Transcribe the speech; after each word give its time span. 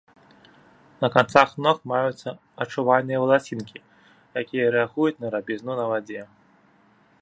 На 1.03 1.07
канцах 1.15 1.49
ног 1.65 1.77
маюцца 1.91 2.29
адчувальныя 2.65 3.21
валасінкі, 3.25 3.77
якія 4.43 4.65
рэагуюць 4.77 5.19
на 5.23 5.27
рабізну 5.39 5.73
на 5.83 5.91
вадзе. 5.95 6.21